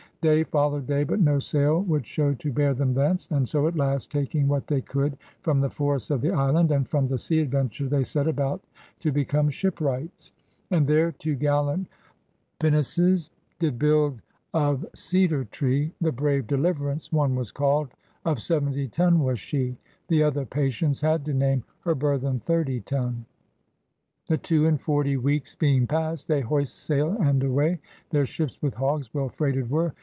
Day 0.23 0.43
followed 0.43 0.85
day, 0.85 1.03
but 1.03 1.19
no 1.19 1.39
sail 1.39 1.81
would 1.81 2.05
show 2.05 2.35
to 2.35 2.53
bear 2.53 2.75
them 2.75 2.93
thence; 2.93 3.27
and 3.31 3.49
so 3.49 3.65
at 3.67 3.75
last, 3.75 4.11
taking 4.11 4.47
what 4.47 4.67
they 4.67 4.79
could 4.79 5.17
from 5.41 5.59
the 5.61 5.69
forests 5.71 6.11
of 6.11 6.21
the 6.21 6.29
island, 6.29 6.71
and 6.71 6.87
from 6.87 7.07
the 7.07 7.17
Sea 7.17 7.39
Adventure, 7.39 7.89
they 7.89 8.03
set 8.03 8.27
about 8.27 8.63
to 8.99 9.11
become 9.11 9.49
shipwrights. 9.49 10.31
And 10.69 10.85
there 10.85 11.11
two 11.11 11.33
gallant 11.33 11.87
pynases. 12.59 13.31
Did 13.57 13.79
build 13.79 14.21
of 14.53 14.85
Seader 14.93 15.49
tree, 15.49 15.91
The 16.01 16.11
brave 16.11 16.45
Deliverance 16.45 17.11
one 17.11 17.33
was 17.35 17.51
called. 17.51 17.89
Of 18.23 18.37
seaventy 18.43 18.89
tonne 18.89 19.23
was 19.23 19.39
shee, 19.39 19.75
The 20.07 20.21
other 20.21 20.45
Patience 20.45 21.01
had 21.01 21.25
to 21.25 21.33
name. 21.33 21.63
Her 21.79 21.95
burthen 21.95 22.41
thirty 22.41 22.81
tonne...•... 22.81 23.25
The 24.27 24.37
two 24.37 24.67
and 24.67 24.79
forty 24.79 25.17
weekes 25.17 25.55
being 25.55 25.87
past 25.87 26.27
They 26.27 26.41
hoyst 26.41 26.77
sayle 26.77 27.17
and 27.19 27.43
away; 27.43 27.79
Their 28.11 28.25
shippes 28.25 28.61
with 28.61 28.75
hogges 28.75 29.11
well 29.15 29.29
freighted 29.29 29.71
were. 29.71 29.95